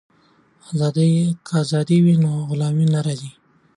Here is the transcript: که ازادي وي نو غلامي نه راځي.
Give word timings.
که 1.45 1.51
ازادي 1.63 1.97
وي 2.05 2.15
نو 2.23 2.31
غلامي 2.49 2.85
نه 2.93 2.99
راځي. 3.05 3.31